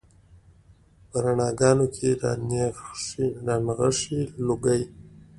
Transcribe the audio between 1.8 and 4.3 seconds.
کې رانغښي